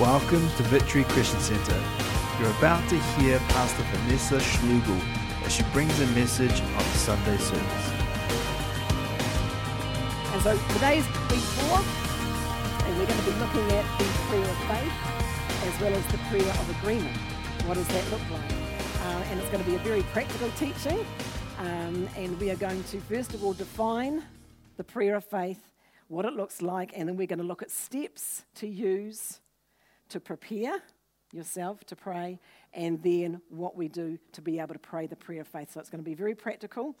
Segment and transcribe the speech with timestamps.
[0.00, 1.78] Welcome to Victory Christian Center.
[2.40, 4.98] You're about to hear Pastor Vanessa Schlugel
[5.44, 7.90] as she brings a message on Sunday service.
[10.32, 11.80] And so today's week four,
[12.82, 16.18] and we're going to be looking at the prayer of faith as well as the
[16.30, 17.14] prayer of agreement.
[17.66, 18.52] What does that look like?
[18.52, 21.04] Uh, and it's going to be a very practical teaching.
[21.58, 24.22] Um, and we are going to, first of all, define
[24.78, 25.62] the prayer of faith,
[26.08, 29.40] what it looks like, and then we're going to look at steps to use
[30.10, 30.82] to prepare
[31.32, 32.38] yourself to pray,
[32.74, 35.72] and then what we do to be able to pray the prayer of faith.
[35.72, 36.96] So it's going to be very practical.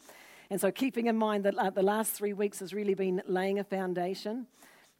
[0.50, 3.58] And so, keeping in mind that uh, the last three weeks has really been laying
[3.58, 4.46] a foundation.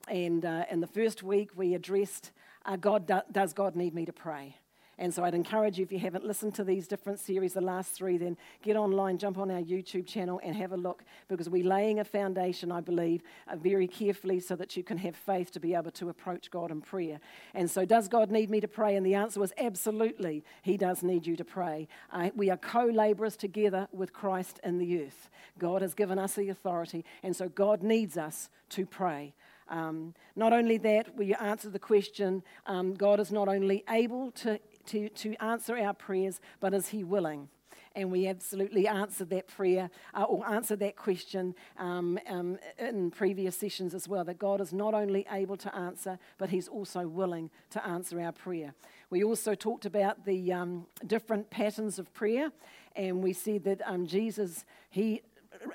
[0.09, 2.31] And uh, in the first week, we addressed
[2.65, 4.57] uh, God, do, does God need me to pray?
[5.01, 7.93] And so I'd encourage you, if you haven't listened to these different series, the last
[7.93, 11.67] three, then get online, jump on our YouTube channel, and have a look because we're
[11.67, 15.61] laying a foundation, I believe, uh, very carefully so that you can have faith to
[15.61, 17.19] be able to approach God in prayer.
[17.55, 18.95] And so, does God need me to pray?
[18.95, 21.89] And the answer was absolutely, He does need you to pray.
[22.13, 25.31] Uh, we are co laborers together with Christ in the earth.
[25.59, 29.33] God has given us the authority, and so God needs us to pray.
[29.71, 34.59] Um, not only that, we answer the question um, God is not only able to
[34.87, 37.49] to, to answer our prayers, but is He willing?
[37.97, 43.57] And we absolutely answered that prayer uh, or answered that question um, um, in previous
[43.57, 47.51] sessions as well that God is not only able to answer, but He's also willing
[47.71, 48.75] to answer our prayer.
[49.11, 52.53] We also talked about the um, different patterns of prayer,
[52.95, 55.23] and we said that um, Jesus, He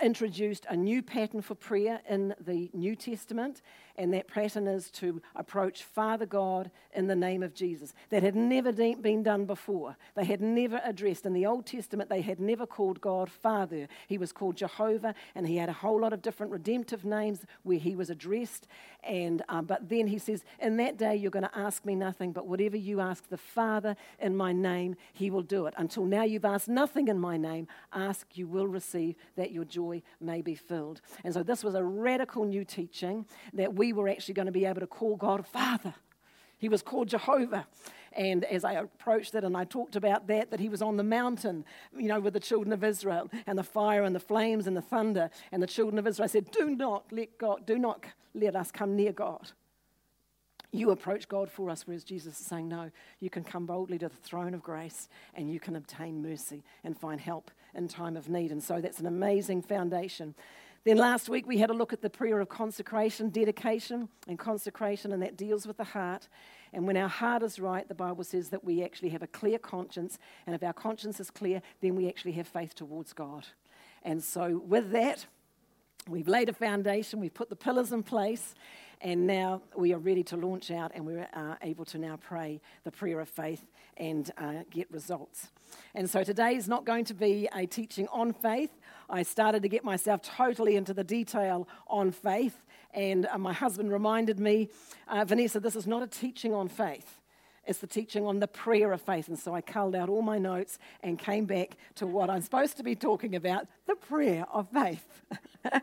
[0.01, 3.61] introduced a new pattern for prayer in the New Testament,
[3.97, 7.93] and that pattern is to approach Father God in the name of Jesus.
[8.09, 9.95] That had never de- been done before.
[10.15, 11.25] They had never addressed.
[11.25, 13.87] In the Old Testament, they had never called God Father.
[14.07, 17.79] He was called Jehovah, and he had a whole lot of different redemptive names where
[17.79, 18.67] he was addressed.
[19.03, 22.31] And uh, but then he says, "In that day, you're going to ask me nothing,
[22.31, 25.73] but whatever you ask the Father in my name, He will do it.
[25.77, 27.67] Until now, you've asked nothing in my name.
[27.93, 31.83] Ask, you will receive, that your joy may be filled." And so this was a
[31.83, 35.45] radical new teaching that we we were actually going to be able to call God
[35.45, 35.93] Father.
[36.57, 37.67] He was called Jehovah.
[38.13, 41.03] And as I approached it and I talked about that, that he was on the
[41.03, 41.65] mountain,
[41.95, 44.81] you know, with the children of Israel and the fire and the flames and the
[44.81, 45.29] thunder.
[45.51, 48.95] And the children of Israel said, Do not let God, do not let us come
[48.95, 49.51] near God.
[50.75, 54.09] You approach God for us, whereas Jesus is saying, No, you can come boldly to
[54.09, 58.29] the throne of grace and you can obtain mercy and find help in time of
[58.29, 58.51] need.
[58.51, 60.35] And so that's an amazing foundation.
[60.83, 65.13] Then last week we had a look at the prayer of consecration, dedication, and consecration,
[65.13, 66.27] and that deals with the heart.
[66.73, 69.57] And when our heart is right, the Bible says that we actually have a clear
[69.57, 70.19] conscience.
[70.45, 73.47] And if our conscience is clear, then we actually have faith towards God.
[74.03, 75.25] And so, with that,
[76.07, 78.55] we've laid a foundation, we've put the pillars in place,
[79.01, 82.61] and now we are ready to launch out and we're uh, able to now pray
[82.83, 83.63] the prayer of faith
[83.97, 85.49] and uh, get results.
[85.93, 88.71] And so today is not going to be a teaching on faith.
[89.09, 93.91] I started to get myself totally into the detail on faith, and uh, my husband
[93.91, 94.69] reminded me,
[95.07, 97.19] uh, Vanessa, this is not a teaching on faith.
[97.67, 99.27] It's the teaching on the prayer of faith.
[99.27, 102.77] And so I culled out all my notes and came back to what I'm supposed
[102.77, 105.05] to be talking about the prayer of faith.
[105.63, 105.81] and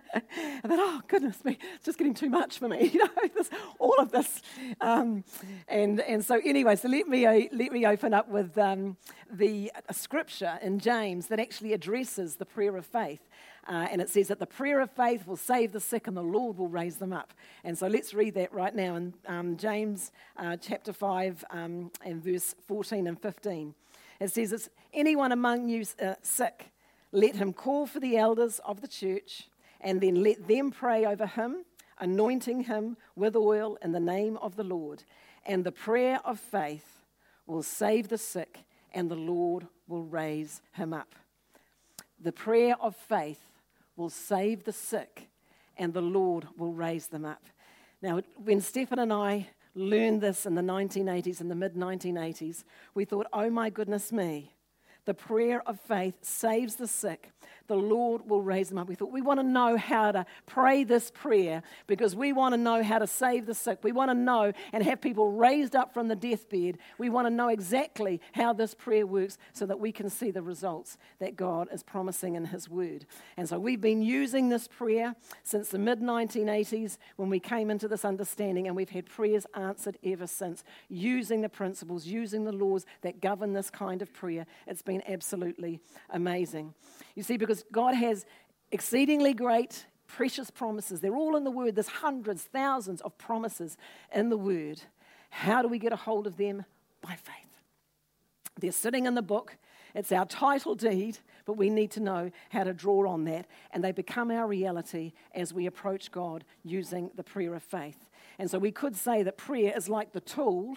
[0.64, 3.96] then, oh, goodness me, it's just getting too much for me, you know, this, all
[3.98, 4.42] of this.
[4.80, 5.24] Um,
[5.68, 8.96] and, and so, anyway, so let me, uh, let me open up with um,
[9.30, 13.28] the scripture in James that actually addresses the prayer of faith.
[13.68, 16.22] Uh, and it says that the prayer of faith will save the sick and the
[16.22, 17.32] Lord will raise them up.
[17.62, 22.22] And so let's read that right now in um, James uh, chapter 5 um, and
[22.22, 23.74] verse 14 and 15.
[24.18, 26.70] It says, Is anyone among you uh, sick?
[27.12, 29.48] Let him call for the elders of the church
[29.80, 31.64] and then let them pray over him,
[31.98, 35.04] anointing him with oil in the name of the Lord.
[35.44, 37.02] And the prayer of faith
[37.46, 38.60] will save the sick,
[38.92, 41.14] and the Lord will raise him up.
[42.20, 43.51] The prayer of faith
[43.96, 45.28] will save the sick,
[45.76, 47.44] and the Lord will raise them up.
[48.00, 53.04] Now, when Stephen and I learned this in the 1980s, in the mid 1980s, we
[53.04, 54.54] thought, oh my goodness me,
[55.04, 57.30] the prayer of faith saves the sick
[57.72, 58.86] the Lord will raise them up.
[58.86, 62.58] We thought we want to know how to pray this prayer because we want to
[62.58, 63.78] know how to save the sick.
[63.82, 66.76] We want to know and have people raised up from the deathbed.
[66.98, 70.42] We want to know exactly how this prayer works so that we can see the
[70.42, 73.06] results that God is promising in His Word.
[73.38, 77.88] And so we've been using this prayer since the mid 1980s when we came into
[77.88, 82.84] this understanding, and we've had prayers answered ever since, using the principles, using the laws
[83.00, 84.44] that govern this kind of prayer.
[84.66, 85.80] It's been absolutely
[86.10, 86.74] amazing.
[87.14, 88.24] You see, because God has
[88.70, 91.00] exceedingly great, precious promises.
[91.00, 91.74] They're all in the Word.
[91.74, 93.76] There's hundreds, thousands of promises
[94.14, 94.82] in the Word.
[95.30, 96.64] How do we get a hold of them?
[97.00, 97.34] By faith.
[98.58, 99.56] They're sitting in the book.
[99.94, 103.46] It's our title deed, but we need to know how to draw on that.
[103.72, 108.08] And they become our reality as we approach God using the prayer of faith.
[108.38, 110.76] And so we could say that prayer is like the tool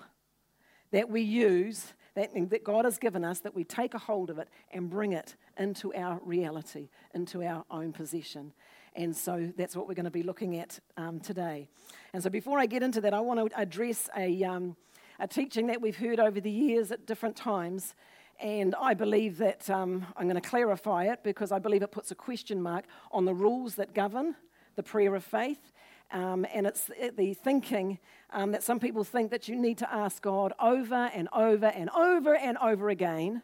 [0.91, 4.37] that we use, that, that God has given us, that we take a hold of
[4.39, 8.53] it and bring it into our reality, into our own possession.
[8.95, 11.67] And so that's what we're going to be looking at um, today.
[12.13, 14.77] And so before I get into that, I want to address a, um,
[15.19, 17.93] a teaching that we've heard over the years at different times.
[18.39, 22.11] And I believe that um, I'm going to clarify it because I believe it puts
[22.11, 24.35] a question mark on the rules that govern
[24.75, 25.71] the prayer of faith.
[26.11, 27.99] Um, and it's the thinking
[28.29, 31.89] um, that some people think that you need to ask God over and over and
[31.89, 33.41] over and over again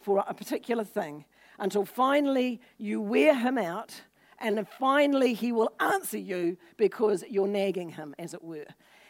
[0.00, 1.24] for a particular thing
[1.60, 4.02] until finally you wear him out
[4.40, 8.66] and finally he will answer you because you're nagging him, as it were.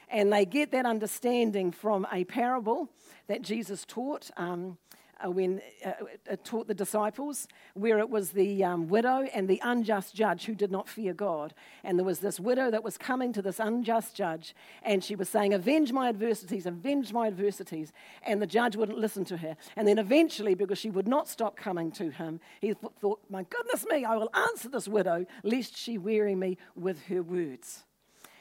[0.09, 2.91] And they get that understanding from a parable
[3.29, 4.31] that Jesus taught.
[4.37, 4.77] Um,
[5.25, 5.93] uh, when uh,
[6.31, 10.55] uh, taught the disciples, where it was the um, widow and the unjust judge who
[10.55, 11.55] did not fear God.
[11.85, 15.29] And there was this widow that was coming to this unjust judge, and she was
[15.29, 17.93] saying, Avenge my adversities, avenge my adversities.
[18.23, 19.57] And the judge wouldn't listen to her.
[19.77, 23.87] And then eventually, because she would not stop coming to him, he thought, My goodness
[23.91, 27.85] me, I will answer this widow, lest she weary me with her words.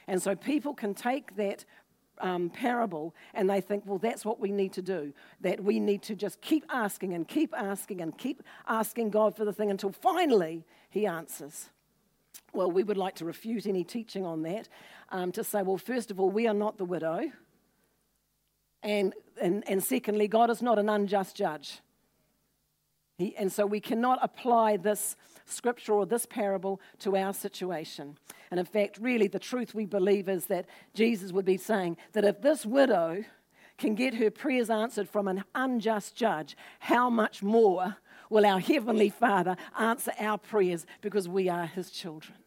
[0.08, 1.66] And so people can take that
[2.20, 5.14] um, parable and they think, well, that's what we need to do.
[5.42, 9.46] That we need to just keep asking and keep asking and keep asking God for
[9.46, 11.70] the thing until finally He answers.
[12.54, 14.70] Well, we would like to refute any teaching on that
[15.10, 17.32] um, to say, well, first of all, we are not the widow.
[18.82, 21.80] And, and, and secondly, God is not an unjust judge.
[23.18, 25.16] He, and so we cannot apply this
[25.50, 28.18] scripture or this parable to our situation.
[28.52, 32.26] And in fact, really, the truth we believe is that Jesus would be saying that
[32.26, 33.24] if this widow
[33.78, 37.98] can get her prayers answered from an unjust judge, how much more
[38.30, 42.38] will our Heavenly Father answer our prayers because we are His children?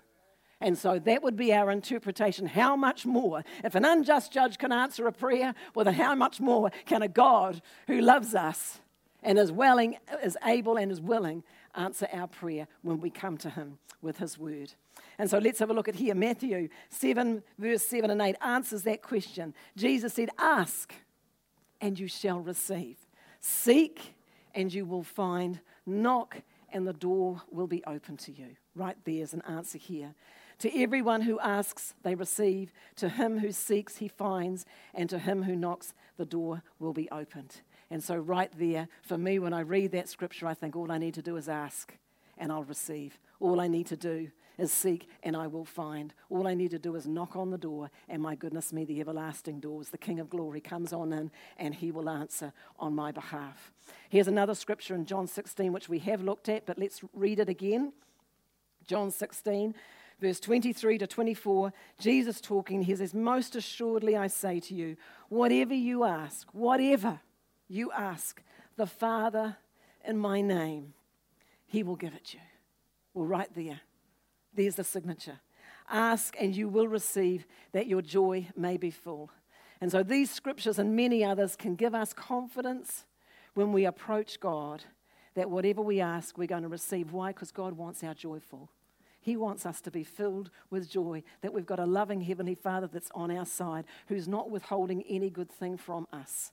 [0.61, 2.47] And so that would be our interpretation.
[2.47, 3.43] How much more?
[3.65, 7.09] If an unjust judge can answer a prayer, well, then how much more can a
[7.09, 8.81] God who loves us
[9.25, 11.43] and is willing, is able and is willing
[11.75, 14.73] answer our prayer when we come to him with his word.
[15.19, 16.15] And so let's have a look at here.
[16.15, 19.55] Matthew 7, verse 7 and 8 answers that question.
[19.77, 20.93] Jesus said, Ask
[21.81, 22.97] and you shall receive.
[23.41, 24.15] Seek
[24.55, 25.61] and you will find.
[25.87, 26.43] Knock
[26.73, 28.57] and the door will be open to you.
[28.75, 30.15] Right there's an answer here.
[30.61, 32.73] To everyone who asks, they receive.
[32.97, 34.65] To him who seeks, he finds.
[34.95, 37.63] And to him who knocks, the door will be opened.
[37.93, 40.97] And so, right there, for me, when I read that scripture, I think all I
[40.97, 41.95] need to do is ask
[42.39, 43.19] and I'll receive.
[43.39, 46.15] All I need to do is seek and I will find.
[46.31, 48.99] All I need to do is knock on the door, and my goodness me, the
[49.03, 53.13] everlasting doors, the King of glory comes on in and he will answer on my
[53.13, 53.71] behalf.
[54.09, 57.51] Here's another scripture in John 16, which we have looked at, but let's read it
[57.51, 57.93] again.
[58.87, 59.75] John 16,
[60.19, 64.97] verse 23 to 24, Jesus talking, he says, Most assuredly I say to you,
[65.29, 67.21] whatever you ask, whatever
[67.73, 68.43] you ask
[68.77, 69.57] the Father
[70.07, 70.93] in my name,
[71.67, 72.41] he will give it you.
[73.15, 73.81] Well, right there,
[74.55, 75.41] there's the signature.
[75.91, 79.31] Ask and you will receive that your joy may be full.
[79.81, 83.05] And so these scriptures and many others can give us confidence
[83.55, 84.85] when we approach God
[85.35, 87.13] that whatever we ask, we're going to receive.
[87.13, 87.29] Why?
[87.29, 88.71] Because God wants our joy full.
[89.21, 92.87] He wants us to be filled with joy, that we've got a loving Heavenly Father
[92.87, 96.53] that's on our side, who's not withholding any good thing from us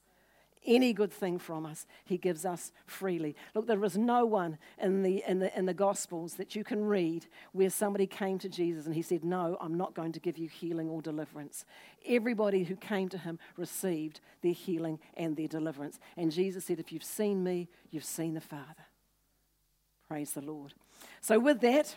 [0.66, 3.36] any good thing from us, He gives us freely.
[3.56, 6.84] Look, there is no one in the, in, the, in the Gospels that you can
[6.84, 10.38] read where somebody came to Jesus and He said, No, I'm not going to give
[10.38, 11.66] you healing or deliverance.
[12.06, 16.00] Everybody who came to Him received their healing and their deliverance.
[16.18, 18.86] And Jesus said, If you've seen me, you've seen the Father.
[20.08, 20.74] Praise the Lord.
[21.22, 21.96] So, with that,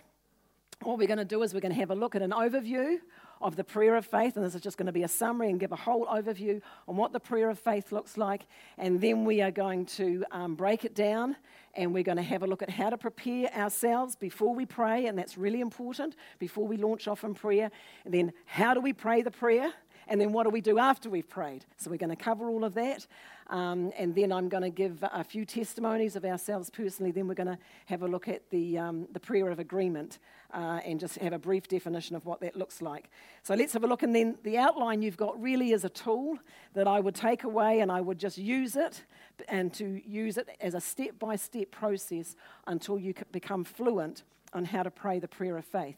[0.83, 2.99] what we're going to do is we're going to have a look at an overview
[3.43, 5.59] of the prayer of faith, and this is just going to be a summary and
[5.59, 8.47] give a whole overview on what the prayer of faith looks like.
[8.79, 11.37] And then we are going to um, break it down
[11.75, 15.07] and we're going to have a look at how to prepare ourselves before we pray,
[15.07, 17.71] and that's really important before we launch off in prayer.
[18.05, 19.73] And then, how do we pray the prayer?
[20.13, 21.65] And then, what do we do after we've prayed?
[21.79, 23.07] So, we're going to cover all of that.
[23.47, 27.13] Um, and then I'm going to give a few testimonies of ourselves personally.
[27.13, 30.19] Then we're going to have a look at the, um, the prayer of agreement
[30.53, 33.09] uh, and just have a brief definition of what that looks like.
[33.43, 34.03] So let's have a look.
[34.03, 36.39] And then the outline you've got really is a tool
[36.75, 39.05] that I would take away and I would just use it
[39.49, 44.67] and to use it as a step by step process until you become fluent on
[44.67, 45.97] how to pray the prayer of faith.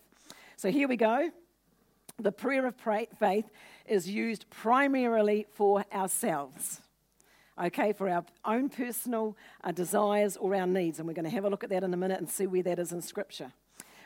[0.56, 1.32] So here we go.
[2.18, 3.50] The prayer of pray- faith
[3.86, 6.80] is used primarily for ourselves.
[7.62, 10.98] Okay, for our own personal uh, desires or our needs.
[10.98, 12.64] And we're going to have a look at that in a minute and see where
[12.64, 13.52] that is in Scripture.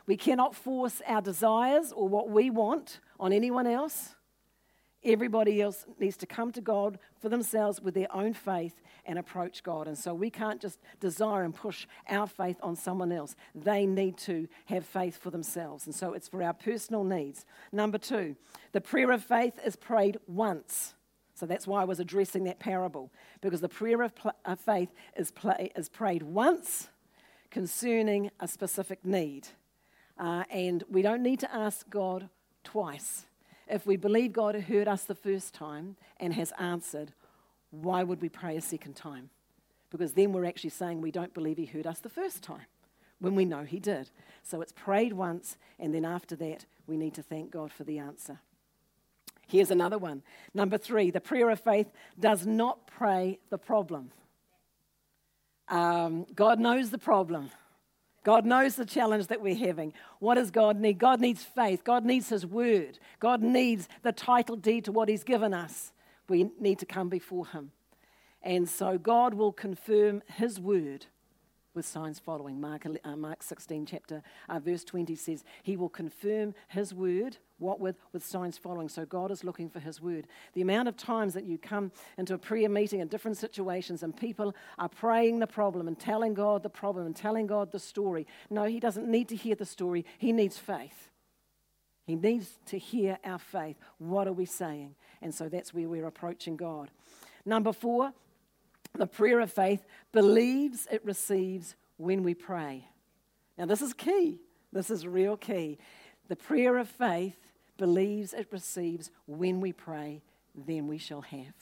[0.07, 4.15] We cannot force our desires or what we want on anyone else.
[5.05, 9.63] Everybody else needs to come to God for themselves with their own faith and approach
[9.63, 9.87] God.
[9.87, 13.37] And so we can't just desire and push our faith on someone else.
[13.55, 15.87] They need to have faith for themselves.
[15.87, 17.47] And so it's for our personal needs.
[17.71, 18.35] Number two,
[18.73, 20.95] the prayer of faith is prayed once.
[21.35, 24.89] So that's why I was addressing that parable, because the prayer of, pl- of faith
[25.17, 25.33] is,
[25.77, 26.89] is prayed once
[27.53, 29.47] concerning a specific need.
[30.19, 32.29] Uh, and we don't need to ask God
[32.65, 33.28] twice.
[33.69, 37.13] If we believe God heard us the first time and has answered,
[37.71, 39.31] why would we pray a second time?
[39.91, 42.67] Because then we're actually saying we don't believe He heard us the first time
[43.21, 44.11] when we know He did.
[44.43, 47.99] So it's prayed once, and then after that, we need to thank God for the
[47.99, 48.41] answer.
[49.47, 50.23] Here's another one.
[50.53, 54.11] Number three, the prayer of faith does not pray the problem.
[55.69, 57.51] Um, God knows the problem.
[58.29, 59.95] God knows the challenge that we're having.
[60.19, 60.99] What does God need?
[60.99, 61.83] God needs faith.
[61.83, 62.99] God needs His word.
[63.21, 65.95] God needs the title deed to what He's given us.
[66.29, 67.71] We need to come before Him.
[68.43, 71.07] And so God will confirm His word
[71.79, 72.61] with signs following.
[72.61, 77.79] Mark, uh, Mark 16, chapter, uh, verse 20 says, He will confirm His word, what
[77.79, 77.95] with?
[78.13, 78.89] With signs following.
[78.89, 80.27] So God is looking for His word.
[80.55, 84.17] The amount of times that you come into a prayer meeting in different situations and
[84.17, 88.27] people are praying the problem and telling God the problem and telling God the story.
[88.51, 91.11] No, He doesn't need to hear the story, He needs faith.
[92.07, 93.77] He needs to hear our faith.
[93.99, 94.97] What are we saying?
[95.23, 96.91] And so that's where we're approaching God.
[97.45, 98.13] Number four,
[98.99, 102.89] the prayer of faith believes it receives when we pray.
[103.57, 104.41] Now, this is key.
[104.73, 105.79] This is real key.
[106.29, 107.37] The prayer of faith
[107.77, 110.23] believes it receives when we pray,
[110.55, 111.55] then we shall have.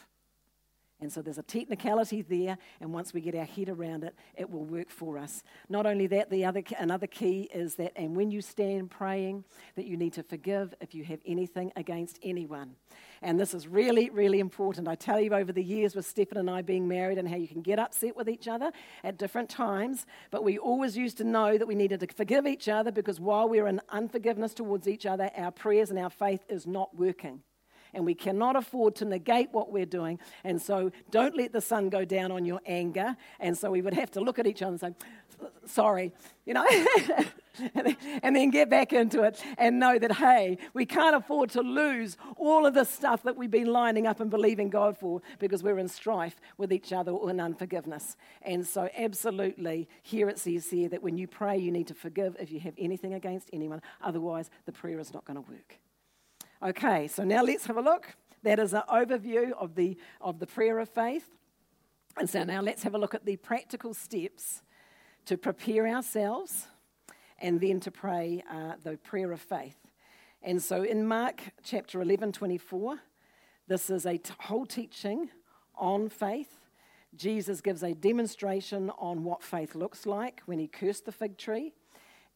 [0.98, 4.48] And so there's a technicality there, and once we get our head around it, it
[4.48, 5.42] will work for us.
[5.68, 9.84] Not only that, the other another key is that, and when you stand praying, that
[9.84, 12.76] you need to forgive if you have anything against anyone.
[13.20, 14.88] And this is really, really important.
[14.88, 17.48] I tell you over the years with Stephen and I being married and how you
[17.48, 18.72] can get upset with each other
[19.04, 22.68] at different times, but we always used to know that we needed to forgive each
[22.70, 26.66] other because while we're in unforgiveness towards each other, our prayers and our faith is
[26.66, 27.42] not working
[27.94, 30.18] and we cannot afford to negate what we're doing.
[30.44, 33.16] And so don't let the sun go down on your anger.
[33.40, 34.94] And so we would have to look at each other and say,
[35.66, 36.12] sorry,
[36.44, 36.66] you know,
[38.22, 42.16] and then get back into it and know that, hey, we can't afford to lose
[42.36, 45.78] all of the stuff that we've been lining up and believing God for because we're
[45.78, 48.16] in strife with each other or in unforgiveness.
[48.42, 52.36] And so, absolutely, here it says here that when you pray, you need to forgive
[52.38, 53.82] if you have anything against anyone.
[54.02, 55.78] Otherwise, the prayer is not going to work.
[56.62, 58.16] Okay, so now let's have a look.
[58.42, 61.28] That is an overview of the, of the prayer of faith.
[62.18, 64.62] And so now let's have a look at the practical steps
[65.26, 66.68] to prepare ourselves
[67.38, 69.76] and then to pray uh, the prayer of faith.
[70.42, 73.00] And so in Mark chapter 11, 24,
[73.68, 75.28] this is a t- whole teaching
[75.74, 76.60] on faith.
[77.14, 81.74] Jesus gives a demonstration on what faith looks like when he cursed the fig tree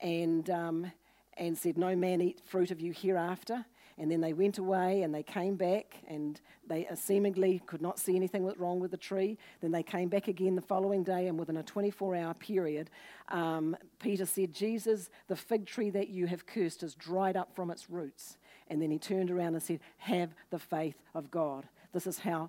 [0.01, 0.93] and, um,
[1.39, 3.65] and said, No man eat fruit of you hereafter.
[4.01, 8.17] And then they went away and they came back and they seemingly could not see
[8.17, 9.37] anything wrong with the tree.
[9.61, 12.89] Then they came back again the following day, and within a 24 hour period,
[13.29, 17.71] um, Peter said, Jesus, the fig tree that you have cursed is dried up from
[17.71, 18.39] its roots.
[18.69, 21.69] And then he turned around and said, Have the faith of God.
[21.93, 22.49] This is how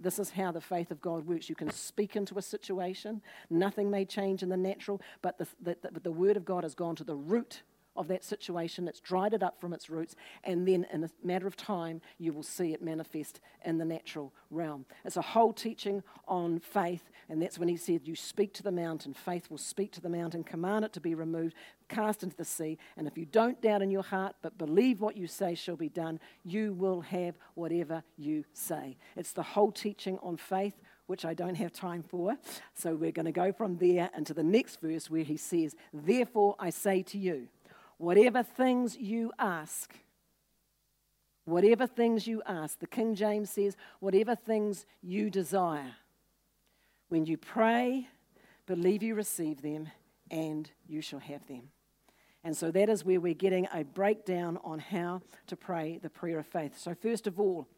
[0.00, 1.48] this is how the faith of God works.
[1.48, 5.76] You can speak into a situation, nothing may change in the natural, but the, the,
[5.82, 7.62] the, the word of God has gone to the root
[7.96, 8.88] of that situation.
[8.88, 12.32] It's dried it up from its roots, and then in a matter of time, you
[12.32, 14.86] will see it manifest in the natural realm.
[15.04, 18.72] It's a whole teaching on faith, and that's when he said, You speak to the
[18.72, 21.54] mountain, faith will speak to the mountain, command it to be removed,
[21.88, 25.16] cast into the sea, and if you don't doubt in your heart, but believe what
[25.16, 28.96] you say shall be done, you will have whatever you say.
[29.16, 30.74] It's the whole teaching on faith
[31.06, 32.36] which I don't have time for.
[32.74, 36.56] So we're going to go from there into the next verse where he says, Therefore
[36.58, 37.48] I say to you,
[38.02, 39.94] Whatever things you ask,
[41.44, 45.94] whatever things you ask, the King James says, whatever things you desire.
[47.10, 48.08] When you pray,
[48.66, 49.88] believe you receive them,
[50.32, 51.68] and you shall have them.
[52.42, 56.40] And so that is where we're getting a breakdown on how to pray the prayer
[56.40, 56.76] of faith.
[56.76, 57.68] So, first of all,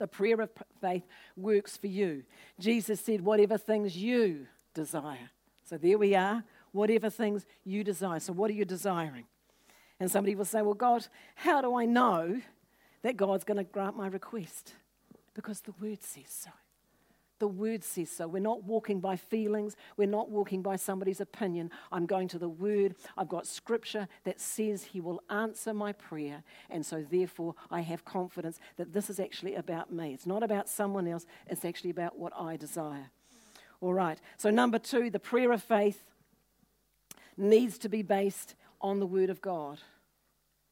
[0.00, 0.50] the prayer of
[0.80, 1.04] faith
[1.36, 2.24] works for you.
[2.58, 5.30] Jesus said, whatever things you desire.
[5.62, 8.18] So there we are, whatever things you desire.
[8.18, 9.26] So, what are you desiring?
[9.98, 12.40] And somebody will say, Well, God, how do I know
[13.02, 14.74] that God's going to grant my request?
[15.34, 16.50] Because the word says so.
[17.38, 18.26] The word says so.
[18.26, 19.76] We're not walking by feelings.
[19.98, 21.70] We're not walking by somebody's opinion.
[21.92, 22.94] I'm going to the word.
[23.18, 26.42] I've got scripture that says he will answer my prayer.
[26.70, 30.14] And so, therefore, I have confidence that this is actually about me.
[30.14, 33.10] It's not about someone else, it's actually about what I desire.
[33.82, 34.18] All right.
[34.38, 36.02] So, number two, the prayer of faith
[37.36, 38.54] needs to be based
[38.86, 39.80] on the word of God.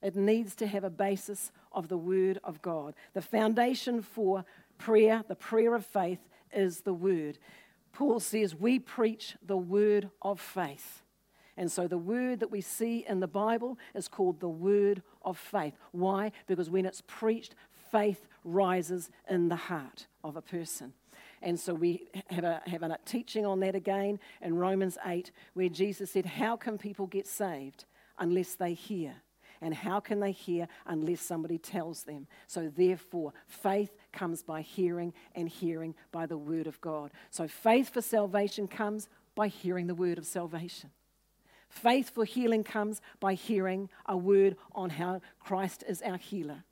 [0.02, 2.94] It needs to have a basis of the word of God.
[3.14, 4.44] The foundation for
[4.78, 6.20] prayer, the prayer of faith,
[6.52, 7.38] is the word.
[7.92, 11.02] Paul says we preach the word of faith.
[11.56, 15.38] And so the word that we see in the Bible is called the word of
[15.38, 15.74] faith.
[15.92, 16.32] Why?
[16.46, 17.54] Because when it's preached,
[17.90, 20.92] faith rises in the heart of a person.
[21.40, 25.68] And so we have a, have a teaching on that again in Romans 8, where
[25.68, 27.84] Jesus said, How can people get saved
[28.18, 29.14] unless they hear?
[29.60, 32.26] And how can they hear unless somebody tells them?
[32.46, 37.12] So, therefore, faith comes by hearing, and hearing by the word of God.
[37.30, 40.90] So, faith for salvation comes by hearing the word of salvation.
[41.68, 46.64] Faith for healing comes by hearing a word on how Christ is our healer.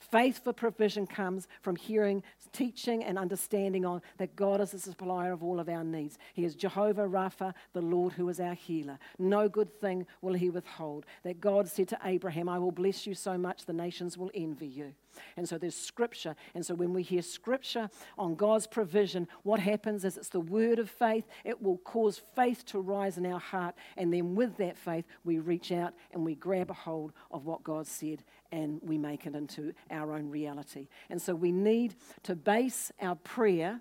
[0.00, 5.32] Faith for provision comes from hearing teaching and understanding on that God is the supplier
[5.32, 6.18] of all of our needs.
[6.34, 8.98] He is Jehovah Rapha, the Lord who is our healer.
[9.18, 11.06] No good thing will he withhold.
[11.22, 14.66] That God said to Abraham, I will bless you so much the nations will envy
[14.66, 14.94] you.
[15.36, 16.36] And so there's scripture.
[16.54, 20.78] And so when we hear scripture on God's provision, what happens is it's the word
[20.78, 21.24] of faith.
[21.44, 23.74] It will cause faith to rise in our heart.
[23.96, 27.62] And then with that faith, we reach out and we grab a hold of what
[27.62, 30.88] God said and we make it into our own reality.
[31.08, 33.80] And so we need to base our prayer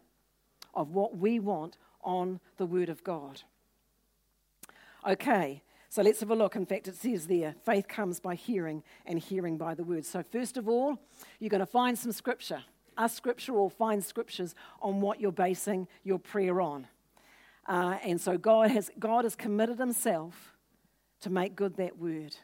[0.74, 3.41] of what we want on the word of God.
[5.07, 6.55] Okay, so let's have a look.
[6.55, 10.05] In fact, it says there faith comes by hearing, and hearing by the word.
[10.05, 11.00] So, first of all,
[11.39, 12.63] you're going to find some scripture.
[12.96, 16.86] Ask scripture or find scriptures on what you're basing your prayer on.
[17.67, 20.56] Uh, and so, God has, God has committed Himself
[21.21, 22.36] to make good that word.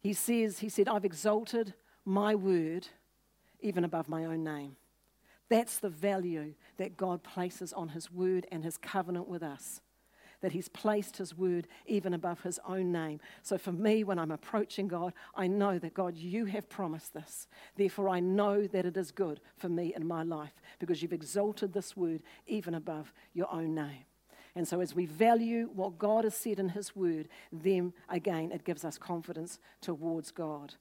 [0.00, 2.88] He says, He said, I've exalted my word
[3.60, 4.74] even above my own name.
[5.48, 9.80] That's the value that God places on His word and His covenant with us
[10.44, 13.18] that He's placed His word even above His own name.
[13.42, 17.48] So for me, when I'm approaching God, I know that God, you have promised this.
[17.76, 21.72] Therefore, I know that it is good for me in my life because you've exalted
[21.72, 24.04] this word even above your own name.
[24.54, 28.64] And so, as we value what God has said in His Word, then again, it
[28.64, 30.74] gives us confidence towards God.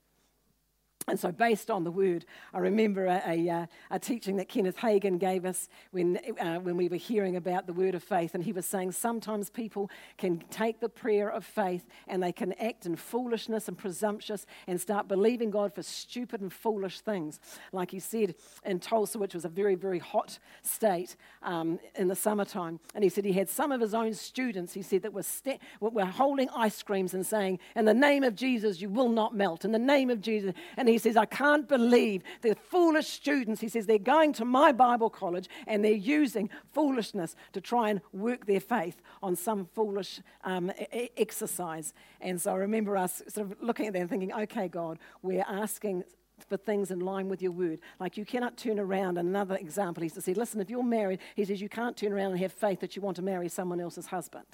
[1.07, 4.77] And so, based on the word, I remember a, a, uh, a teaching that Kenneth
[4.77, 8.35] Hagin gave us when, uh, when we were hearing about the word of faith.
[8.35, 12.53] And he was saying sometimes people can take the prayer of faith and they can
[12.53, 17.39] act in foolishness and presumptuous and start believing God for stupid and foolish things.
[17.71, 22.15] Like he said in Tulsa, which was a very, very hot state um, in the
[22.15, 22.79] summertime.
[22.95, 25.59] And he said he had some of his own students, he said, that were, sta-
[25.81, 29.65] were holding ice creams and saying, In the name of Jesus, you will not melt.
[29.65, 30.53] In the name of Jesus.
[30.77, 33.61] And he says, I can't believe the foolish students.
[33.61, 38.01] He says, they're going to my Bible college and they're using foolishness to try and
[38.11, 40.71] work their faith on some foolish um,
[41.17, 41.93] exercise.
[42.21, 45.45] And so I remember us sort of looking at that and thinking, okay, God, we're
[45.47, 46.03] asking
[46.49, 47.79] for things in line with your word.
[47.99, 49.17] Like you cannot turn around.
[49.17, 52.39] Another example, he said, listen, if you're married, he says, you can't turn around and
[52.39, 54.45] have faith that you want to marry someone else's husband.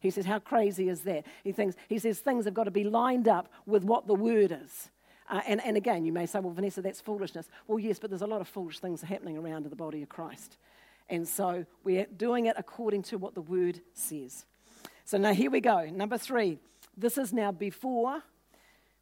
[0.00, 1.26] He says, how crazy is that?
[1.42, 4.56] He thinks, he says, things have got to be lined up with what the word
[4.64, 4.90] is.
[5.28, 7.48] Uh, and, and again, you may say, well, Vanessa, that's foolishness.
[7.66, 10.08] Well, yes, but there's a lot of foolish things happening around in the body of
[10.08, 10.56] Christ.
[11.08, 14.44] And so we're doing it according to what the word says.
[15.04, 15.86] So now here we go.
[15.86, 16.58] Number three.
[16.96, 18.24] This is now before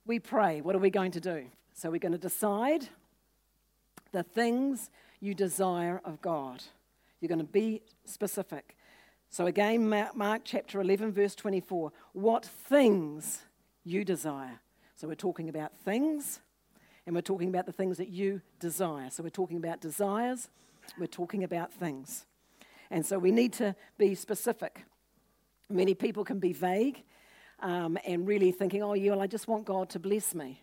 [0.05, 0.61] we pray.
[0.61, 1.47] What are we going to do?
[1.73, 2.89] So we're going to decide
[4.13, 6.63] the things you desire of God.
[7.21, 8.77] You're going to be specific.
[9.31, 11.91] So again, Mark chapter 11, verse 24.
[12.13, 13.45] What things
[13.83, 14.61] you desire.
[14.97, 16.41] So we're talking about things,
[17.05, 19.11] and we're talking about the things that you desire.
[19.11, 20.49] So we're talking about desires,
[20.99, 22.25] we're talking about things.
[22.91, 24.85] And so we need to be specific.
[25.69, 27.03] Many people can be vague
[27.61, 30.63] um, and really thinking, oh, yeah, well, I just want God to bless me.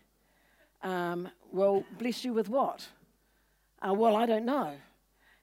[0.82, 2.88] Um, well, bless you with what?
[3.86, 4.72] Uh, well, I don't know.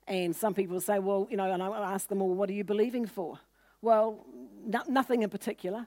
[0.06, 2.64] And some people say, well, you know, and I ask them, well, what are you
[2.64, 3.38] believing for?
[3.80, 4.26] Well,
[4.66, 5.86] no, nothing in particular.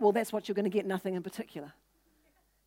[0.00, 1.72] Well, that's what you're going to get, nothing in particular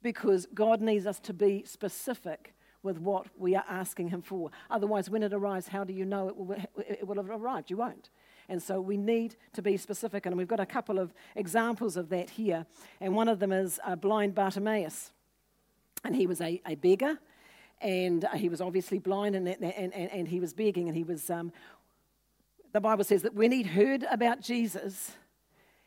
[0.02, 4.52] because God needs us to be specific with what we are asking Him for.
[4.70, 7.70] Otherwise, when it arrives, how do you know it will, it will have arrived?
[7.70, 8.10] You won't.
[8.48, 10.26] And so we need to be specific.
[10.26, 12.66] And we've got a couple of examples of that here.
[13.00, 15.12] And one of them is uh, blind Bartimaeus.
[16.04, 17.20] And he was a, a beggar.
[17.80, 20.88] And uh, he was obviously blind and, and, and, and he was begging.
[20.88, 21.52] And he was, um,
[22.74, 25.12] the Bible says that when he'd heard about Jesus,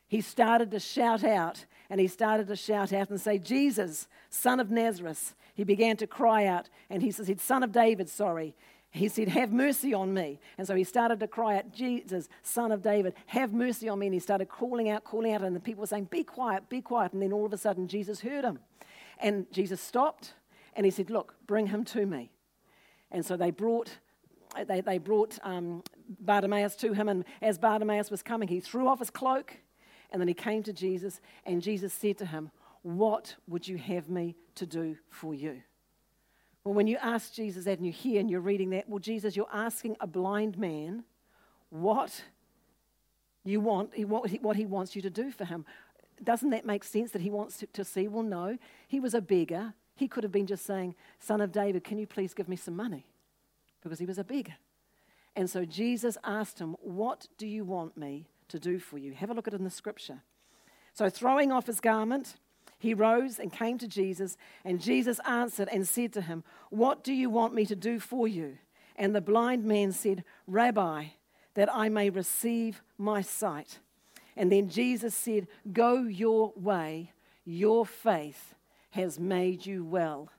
[0.07, 4.61] he started to shout out and he started to shout out and say, Jesus, son
[4.61, 5.35] of Nazareth.
[5.53, 8.55] He began to cry out and he said, Son of David, sorry.
[8.93, 10.41] He said, Have mercy on me.
[10.57, 14.07] And so he started to cry out, Jesus, son of David, have mercy on me.
[14.07, 15.43] And he started calling out, calling out.
[15.43, 17.13] And the people were saying, Be quiet, be quiet.
[17.13, 18.61] And then all of a sudden, Jesus heard him.
[19.19, 20.33] And Jesus stopped
[20.75, 22.31] and he said, Look, bring him to me.
[23.11, 23.99] And so they brought.
[24.67, 25.83] They, they brought um,
[26.21, 29.57] Bartimaeus to him, and as Bartimaeus was coming, he threw off his cloak
[30.13, 32.51] and then he came to Jesus, and Jesus said to him,
[32.83, 35.63] What would you have me to do for you?
[36.65, 39.35] Well, when you ask Jesus that and you hear and you're reading that, well, Jesus,
[39.35, 41.05] you're asking a blind man
[41.71, 42.23] what
[43.43, 45.65] you want, what he wants you to do for him.
[46.23, 48.07] Doesn't that make sense that he wants to see?
[48.07, 48.59] Well, no.
[48.87, 49.75] He was a beggar.
[49.97, 52.77] He could have been just saying, Son of David, can you please give me some
[52.77, 53.07] money?
[53.83, 54.55] Because he was a beggar.
[55.35, 59.13] And so Jesus asked him, What do you want me to do for you.
[59.13, 60.23] Have a look at it in the scripture.
[60.95, 62.37] So, throwing off his garment,
[62.79, 67.13] he rose and came to Jesus, and Jesus answered and said to him, What do
[67.13, 68.59] you want me to do for you?
[68.97, 71.07] And the blind man said, Rabbi,
[71.55, 73.79] that I may receive my sight.
[74.37, 77.13] And then Jesus said, Go your way,
[77.45, 78.55] your faith
[78.91, 80.31] has made you well.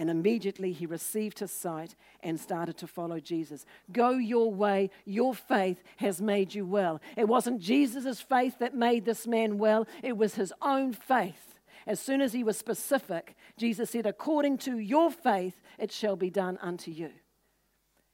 [0.00, 3.66] And immediately he received his sight and started to follow Jesus.
[3.92, 4.88] Go your way.
[5.04, 7.02] Your faith has made you well.
[7.18, 11.58] It wasn't Jesus' faith that made this man well, it was his own faith.
[11.86, 16.30] As soon as he was specific, Jesus said, According to your faith, it shall be
[16.30, 17.10] done unto you.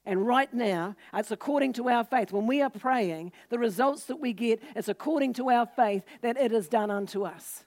[0.05, 2.33] And right now, it's according to our faith.
[2.33, 6.35] When we are praying, the results that we get is according to our faith that
[6.35, 7.63] it is done unto us.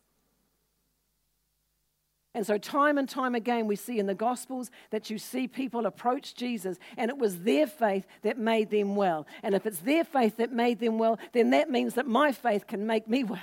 [2.35, 5.85] And so, time and time again, we see in the Gospels that you see people
[5.85, 9.27] approach Jesus, and it was their faith that made them well.
[9.43, 12.69] And if it's their faith that made them well, then that means that my faith
[12.69, 13.41] can make me well.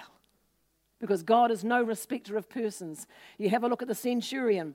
[0.99, 3.07] Because God is no respecter of persons.
[3.37, 4.73] You have a look at the centurion.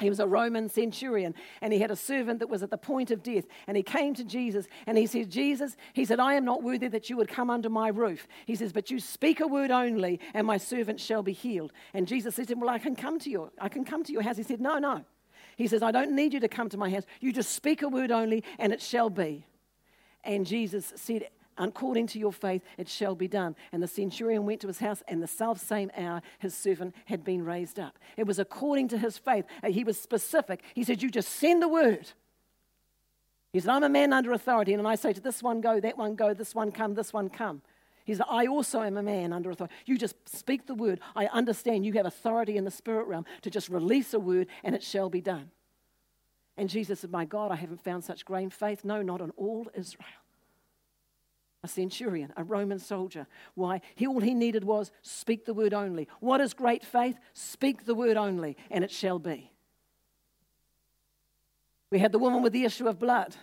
[0.00, 3.12] He was a Roman centurion and he had a servant that was at the point
[3.12, 3.44] of death.
[3.68, 6.88] And he came to Jesus and he said, Jesus, he said, I am not worthy
[6.88, 8.26] that you would come under my roof.
[8.44, 11.72] He says, But you speak a word only and my servant shall be healed.
[11.92, 13.52] And Jesus said to him, Well, I can come to you.
[13.60, 14.36] I can come to your house.
[14.36, 15.04] He said, No, no.
[15.56, 17.04] He says, I don't need you to come to my house.
[17.20, 19.46] You just speak a word only and it shall be.
[20.24, 23.56] And Jesus said, according to your faith, it shall be done.
[23.72, 27.24] And the centurion went to his house, and the self same hour his servant had
[27.24, 27.98] been raised up.
[28.16, 29.44] It was according to his faith.
[29.62, 30.62] Uh, he was specific.
[30.74, 32.10] He said, You just send the word.
[33.52, 35.96] He said, I'm a man under authority, and I say to this one, go, that
[35.96, 37.62] one, go, this one, come, this one, come.
[38.04, 39.76] He said, I also am a man under authority.
[39.86, 40.98] You just speak the word.
[41.14, 44.74] I understand you have authority in the spirit realm to just release a word, and
[44.74, 45.52] it shall be done.
[46.56, 48.84] And Jesus said, My God, I haven't found such great faith.
[48.84, 50.23] No, not in all Israel
[51.64, 53.26] a centurion, a Roman soldier.
[53.54, 53.80] Why?
[53.94, 56.06] He, all he needed was speak the word only.
[56.20, 57.18] What is great faith?
[57.32, 59.50] Speak the word only, and it shall be.
[61.90, 63.34] We had the woman with the issue of blood,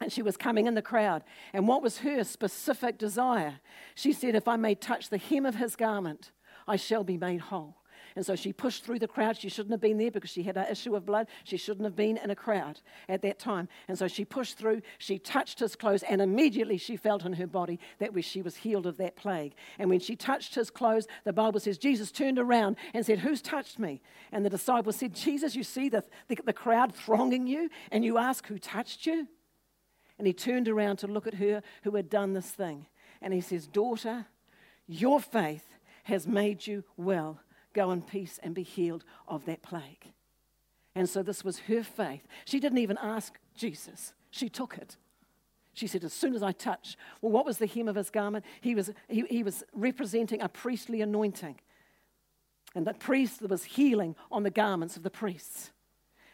[0.00, 1.22] and she was coming in the crowd.
[1.52, 3.60] And what was her specific desire?
[3.94, 6.32] She said, If I may touch the hem of his garment,
[6.66, 7.77] I shall be made whole.
[8.18, 9.36] And so she pushed through the crowd.
[9.36, 11.28] She shouldn't have been there because she had an issue of blood.
[11.44, 13.68] She shouldn't have been in a crowd at that time.
[13.86, 14.82] And so she pushed through.
[14.98, 18.86] She touched his clothes, and immediately she felt in her body that she was healed
[18.88, 19.54] of that plague.
[19.78, 23.40] And when she touched his clothes, the Bible says Jesus turned around and said, Who's
[23.40, 24.02] touched me?
[24.32, 28.18] And the disciples said, Jesus, you see the, the, the crowd thronging you, and you
[28.18, 29.28] ask who touched you?
[30.18, 32.86] And he turned around to look at her who had done this thing.
[33.22, 34.26] And he says, Daughter,
[34.88, 35.66] your faith
[36.02, 37.38] has made you well.
[37.78, 40.12] Go in peace and be healed of that plague.
[40.96, 42.26] And so this was her faith.
[42.44, 44.96] She didn't even ask Jesus, she took it.
[45.74, 48.44] She said, As soon as I touch, well, what was the hem of his garment?
[48.60, 51.60] He was, he, he was representing a priestly anointing.
[52.74, 55.70] And the priest was healing on the garments of the priests.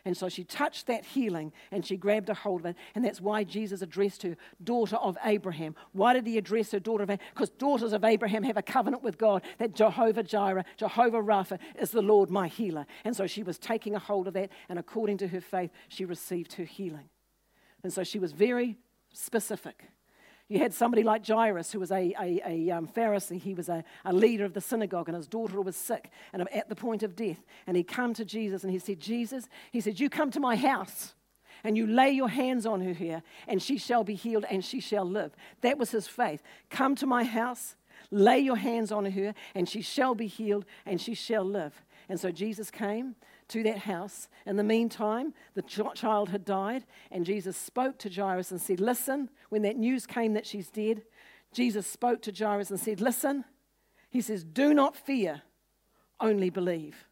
[0.06, 2.76] And so she touched that healing and she grabbed a hold of it.
[2.94, 5.74] And that's why Jesus addressed her daughter of Abraham.
[5.92, 7.30] Why did he address her daughter of Abraham?
[7.32, 11.90] Because daughters of Abraham have a covenant with God that Jehovah Jireh, Jehovah Rapha is
[11.90, 12.84] the Lord my healer.
[13.04, 14.50] And so she was taking a hold of that.
[14.68, 17.08] And according to her faith, she received her healing.
[17.82, 18.76] And so she was very
[19.12, 19.84] specific.
[20.48, 23.40] You had somebody like Jairus, who was a, a, a um, Pharisee.
[23.40, 26.68] He was a, a leader of the synagogue, and his daughter was sick and at
[26.68, 27.42] the point of death.
[27.66, 30.56] And he come to Jesus and he said, Jesus, he said, you come to my
[30.56, 31.14] house.
[31.64, 34.80] and you lay your hands on her here, and she shall be healed and she
[34.80, 35.34] shall live.
[35.62, 36.42] That was his faith.
[36.70, 37.74] Come to my house,
[38.10, 41.82] lay your hands on her, and she shall be healed and she shall live.
[42.08, 43.16] And so Jesus came
[43.48, 44.28] to that house.
[44.46, 49.30] In the meantime, the child had died, and Jesus spoke to Jairus and said, Listen,
[49.48, 51.02] when that news came that she's dead,
[51.52, 53.44] Jesus spoke to Jairus and said, Listen,
[54.10, 55.42] he says, Do not fear,
[56.20, 57.06] only believe.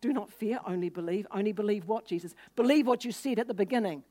[0.00, 1.26] Do not fear, only believe.
[1.30, 2.34] Only believe what, Jesus?
[2.56, 4.04] Believe what you said at the beginning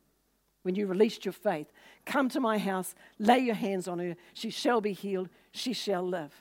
[0.64, 1.72] when you released your faith.
[2.06, 4.16] Come to my house, lay your hands on her.
[4.34, 6.34] She shall be healed, she shall live.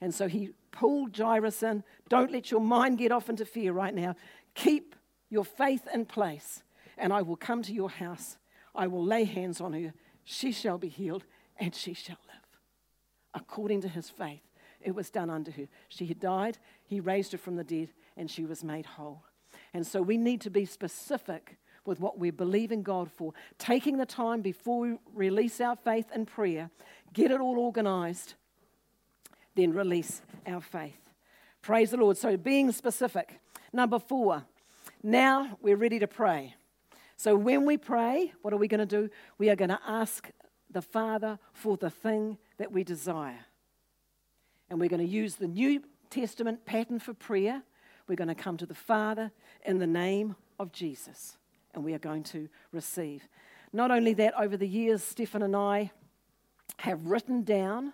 [0.00, 1.84] And so he pulled Jairus in.
[2.08, 4.16] Don't let your mind get off into fear right now.
[4.54, 4.94] Keep
[5.30, 6.62] your faith in place,
[6.96, 8.36] and I will come to your house.
[8.74, 9.92] I will lay hands on her.
[10.24, 11.24] She shall be healed,
[11.58, 12.60] and she shall live.
[13.34, 14.42] According to his faith,
[14.80, 15.66] it was done unto her.
[15.88, 19.24] She had died, he raised her from the dead, and she was made whole.
[19.72, 23.98] And so we need to be specific with what we believe in God for, taking
[23.98, 26.70] the time before we release our faith in prayer,
[27.12, 28.34] get it all organized,
[29.54, 31.10] then release our faith.
[31.60, 32.16] Praise the Lord.
[32.16, 33.40] So, being specific.
[33.74, 34.44] Number four,
[35.02, 36.54] now we're ready to pray.
[37.16, 39.10] So, when we pray, what are we going to do?
[39.36, 40.30] We are going to ask
[40.70, 43.46] the Father for the thing that we desire.
[44.70, 47.64] And we're going to use the New Testament pattern for prayer.
[48.06, 49.32] We're going to come to the Father
[49.64, 51.36] in the name of Jesus,
[51.74, 53.26] and we are going to receive.
[53.72, 55.90] Not only that, over the years, Stefan and I
[56.76, 57.92] have written down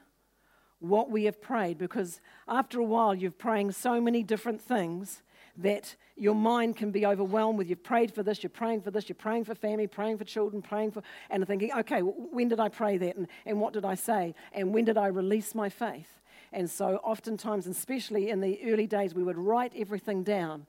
[0.78, 5.22] what we have prayed because after a while, you're praying so many different things
[5.62, 9.08] that your mind can be overwhelmed with you've prayed for this, you're praying for this,
[9.08, 12.68] you're praying for family, praying for children, praying for, and thinking, okay, when did I
[12.68, 13.16] pray that?
[13.16, 14.34] And, and what did I say?
[14.52, 16.20] And when did I release my faith?
[16.52, 20.66] And so, oftentimes, especially in the early days, we would write everything down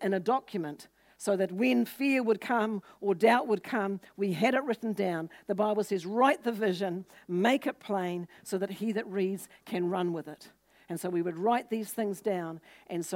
[0.00, 4.54] in a document so that when fear would come or doubt would come, we had
[4.54, 5.28] it written down.
[5.48, 9.90] The Bible says, write the vision, make it plain, so that he that reads can
[9.90, 10.48] run with it.
[10.88, 12.60] And so we would write these things down.
[12.86, 13.06] And so